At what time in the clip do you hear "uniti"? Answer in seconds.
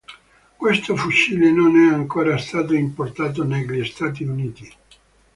4.23-4.73